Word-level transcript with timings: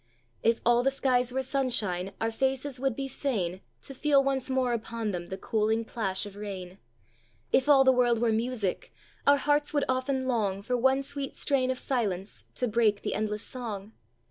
"If 0.41 0.61
all 0.65 0.81
the 0.81 0.89
skies 0.89 1.31
were 1.31 1.43
sunshine, 1.43 2.13
Our 2.19 2.31
faces 2.31 2.79
would 2.79 2.95
be 2.95 3.07
fain 3.07 3.61
To 3.83 3.93
feel 3.93 4.23
once 4.23 4.49
more 4.49 4.73
upon 4.73 5.11
them 5.11 5.29
The 5.29 5.37
cooling 5.37 5.85
plash 5.85 6.25
of 6.25 6.35
rain. 6.35 6.79
"If 7.53 7.69
all 7.69 7.83
the 7.83 7.91
world 7.91 8.17
were 8.17 8.31
music, 8.31 8.91
Our 9.27 9.37
hearts 9.37 9.75
would 9.75 9.85
often 9.87 10.25
long 10.25 10.63
For 10.63 10.75
one 10.75 11.03
sweet 11.03 11.35
strain 11.35 11.69
of 11.69 11.77
silence 11.77 12.45
To 12.55 12.67
break 12.67 13.03
the 13.03 13.13
endless 13.13 13.43
song. 13.43 13.91